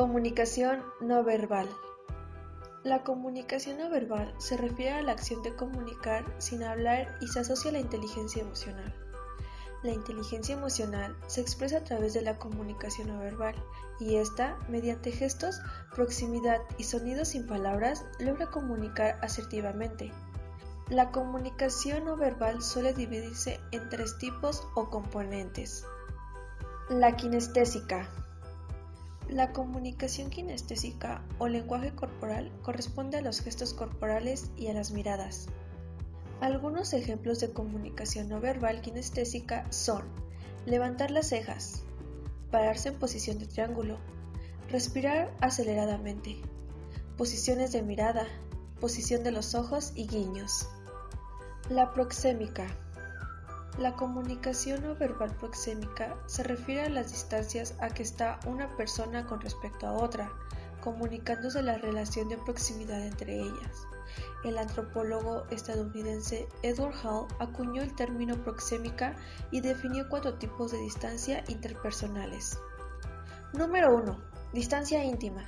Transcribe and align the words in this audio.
Comunicación 0.00 0.82
no 1.02 1.22
verbal. 1.24 1.68
La 2.84 3.02
comunicación 3.02 3.76
no 3.76 3.90
verbal 3.90 4.34
se 4.38 4.56
refiere 4.56 4.94
a 4.94 5.02
la 5.02 5.12
acción 5.12 5.42
de 5.42 5.54
comunicar 5.54 6.24
sin 6.38 6.62
hablar 6.62 7.18
y 7.20 7.28
se 7.28 7.40
asocia 7.40 7.68
a 7.68 7.74
la 7.74 7.80
inteligencia 7.80 8.40
emocional. 8.40 8.94
La 9.82 9.92
inteligencia 9.92 10.54
emocional 10.54 11.14
se 11.26 11.42
expresa 11.42 11.76
a 11.76 11.84
través 11.84 12.14
de 12.14 12.22
la 12.22 12.38
comunicación 12.38 13.08
no 13.08 13.18
verbal 13.18 13.54
y 13.98 14.16
esta, 14.16 14.56
mediante 14.70 15.12
gestos, 15.12 15.60
proximidad 15.94 16.62
y 16.78 16.84
sonidos 16.84 17.28
sin 17.28 17.46
palabras, 17.46 18.06
logra 18.20 18.46
comunicar 18.46 19.18
asertivamente. 19.20 20.14
La 20.88 21.10
comunicación 21.10 22.06
no 22.06 22.16
verbal 22.16 22.62
suele 22.62 22.94
dividirse 22.94 23.60
en 23.70 23.86
tres 23.90 24.16
tipos 24.16 24.66
o 24.74 24.88
componentes. 24.88 25.84
La 26.88 27.16
kinestésica. 27.16 28.08
La 29.30 29.52
comunicación 29.52 30.28
kinestésica 30.28 31.22
o 31.38 31.46
lenguaje 31.46 31.94
corporal 31.94 32.50
corresponde 32.62 33.18
a 33.18 33.20
los 33.20 33.40
gestos 33.40 33.74
corporales 33.74 34.50
y 34.56 34.66
a 34.66 34.72
las 34.74 34.90
miradas. 34.90 35.46
Algunos 36.40 36.92
ejemplos 36.94 37.38
de 37.38 37.52
comunicación 37.52 38.28
no 38.28 38.40
verbal 38.40 38.80
kinestésica 38.80 39.70
son 39.70 40.02
levantar 40.66 41.12
las 41.12 41.28
cejas, 41.28 41.84
pararse 42.50 42.88
en 42.88 42.98
posición 42.98 43.38
de 43.38 43.46
triángulo, 43.46 43.98
respirar 44.68 45.32
aceleradamente, 45.40 46.40
posiciones 47.16 47.70
de 47.70 47.82
mirada, 47.82 48.26
posición 48.80 49.22
de 49.22 49.30
los 49.30 49.54
ojos 49.54 49.92
y 49.94 50.08
guiños. 50.08 50.68
La 51.68 51.92
proxémica 51.92 52.66
la 53.78 53.94
comunicación 53.94 54.82
no 54.82 54.94
verbal 54.96 55.34
proxémica 55.36 56.16
se 56.26 56.42
refiere 56.42 56.82
a 56.82 56.88
las 56.88 57.10
distancias 57.12 57.74
a 57.80 57.88
que 57.88 58.02
está 58.02 58.40
una 58.46 58.68
persona 58.76 59.26
con 59.26 59.40
respecto 59.40 59.86
a 59.86 59.92
otra, 59.92 60.30
comunicándose 60.80 61.62
la 61.62 61.78
relación 61.78 62.28
de 62.28 62.36
proximidad 62.38 63.00
entre 63.06 63.36
ellas. 63.40 63.86
El 64.44 64.58
antropólogo 64.58 65.44
estadounidense 65.50 66.48
Edward 66.62 66.94
Hall 67.04 67.28
acuñó 67.38 67.82
el 67.82 67.94
término 67.94 68.42
proxémica 68.42 69.14
y 69.50 69.60
definió 69.60 70.08
cuatro 70.08 70.34
tipos 70.34 70.72
de 70.72 70.78
distancia 70.78 71.44
interpersonales. 71.48 72.58
Número 73.52 73.94
1. 73.94 74.20
Distancia 74.52 75.04
íntima. 75.04 75.44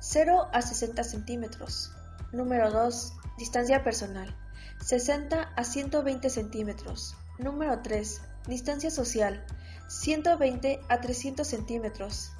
0 0.00 0.48
a 0.52 0.60
60 0.60 1.02
centímetros. 1.02 1.92
Número 2.32 2.70
2. 2.70 3.12
Distancia 3.38 3.82
personal. 3.82 4.36
60 4.80 5.42
a 5.42 5.64
120 5.64 6.30
centímetros. 6.30 7.16
Número 7.38 7.80
3. 7.82 8.20
Distancia 8.46 8.90
social. 8.90 9.44
120 9.88 10.80
a 10.88 11.00
300 11.00 11.46
centímetros. 11.46 12.32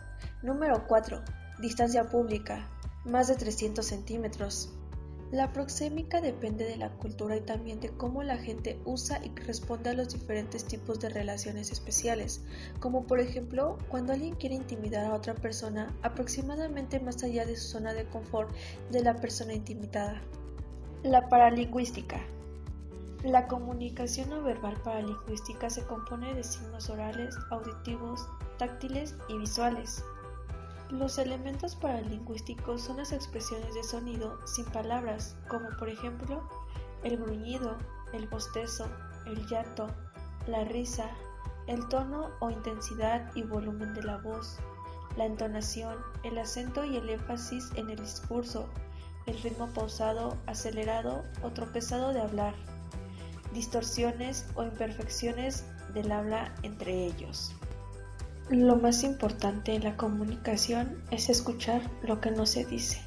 Número 0.42 0.86
4. 0.86 1.22
Distancia 1.60 2.08
pública. 2.08 2.68
Más 3.04 3.28
de 3.28 3.36
300 3.36 3.84
centímetros. 3.84 4.70
La 5.34 5.52
proxémica 5.52 6.20
depende 6.20 6.64
de 6.64 6.76
la 6.76 6.90
cultura 6.90 7.36
y 7.36 7.40
también 7.40 7.80
de 7.80 7.88
cómo 7.88 8.22
la 8.22 8.38
gente 8.38 8.78
usa 8.84 9.20
y 9.24 9.34
responde 9.40 9.90
a 9.90 9.94
los 9.94 10.10
diferentes 10.10 10.64
tipos 10.64 11.00
de 11.00 11.08
relaciones 11.08 11.72
especiales, 11.72 12.42
como 12.78 13.06
por 13.06 13.18
ejemplo 13.18 13.78
cuando 13.88 14.12
alguien 14.12 14.36
quiere 14.36 14.54
intimidar 14.54 15.06
a 15.06 15.14
otra 15.14 15.34
persona 15.34 15.92
aproximadamente 16.02 17.00
más 17.00 17.24
allá 17.24 17.46
de 17.46 17.56
su 17.56 17.68
zona 17.68 17.94
de 17.94 18.04
confort 18.04 18.54
de 18.92 19.02
la 19.02 19.16
persona 19.16 19.54
intimidada. 19.54 20.22
La 21.04 21.28
paralingüística. 21.28 22.18
La 23.24 23.46
comunicación 23.46 24.30
no 24.30 24.42
verbal 24.42 24.74
paralingüística 24.82 25.68
se 25.68 25.84
compone 25.84 26.32
de 26.32 26.42
signos 26.42 26.88
orales, 26.88 27.36
auditivos, 27.50 28.26
táctiles 28.56 29.14
y 29.28 29.36
visuales. 29.36 30.02
Los 30.88 31.18
elementos 31.18 31.76
paralingüísticos 31.76 32.80
son 32.80 32.96
las 32.96 33.12
expresiones 33.12 33.74
de 33.74 33.84
sonido 33.84 34.38
sin 34.46 34.64
palabras, 34.64 35.36
como 35.46 35.68
por 35.78 35.90
ejemplo 35.90 36.48
el 37.02 37.18
gruñido, 37.18 37.76
el 38.14 38.26
bostezo, 38.28 38.86
el 39.26 39.46
llanto, 39.46 39.88
la 40.46 40.64
risa, 40.64 41.10
el 41.66 41.86
tono 41.88 42.30
o 42.40 42.48
intensidad 42.48 43.30
y 43.34 43.42
volumen 43.42 43.92
de 43.92 44.04
la 44.04 44.16
voz, 44.16 44.58
la 45.18 45.26
entonación, 45.26 45.98
el 46.22 46.38
acento 46.38 46.82
y 46.82 46.96
el 46.96 47.10
énfasis 47.10 47.72
en 47.74 47.90
el 47.90 47.98
discurso, 47.98 48.70
el 49.26 49.40
ritmo 49.42 49.68
pausado, 49.68 50.36
acelerado 50.46 51.24
o 51.42 51.50
tropezado 51.50 52.12
de 52.12 52.20
hablar 52.20 52.54
distorsiones 53.54 54.46
o 54.56 54.64
imperfecciones 54.64 55.64
del 55.94 56.12
habla 56.12 56.52
entre 56.62 57.06
ellos. 57.06 57.54
Lo 58.50 58.76
más 58.76 59.04
importante 59.04 59.74
en 59.74 59.84
la 59.84 59.96
comunicación 59.96 61.02
es 61.10 61.30
escuchar 61.30 61.80
lo 62.02 62.20
que 62.20 62.30
no 62.30 62.44
se 62.44 62.64
dice. 62.66 63.00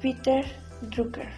Peter 0.00 0.44
Drucker 0.90 1.28